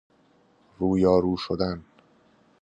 رویارو 0.79 1.35
شدن 1.37 1.85